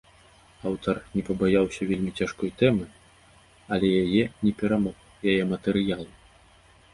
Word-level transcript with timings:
Аўтар 0.69 0.95
не 1.17 1.21
пабаяўся 1.27 1.81
вельмі 1.91 2.11
цяжкой 2.21 2.49
тэмы, 2.61 2.87
але 3.77 3.87
яе 4.03 4.23
не 4.47 4.55
перамог, 4.63 4.97
яе 5.35 5.39
матэрыялу. 5.53 6.11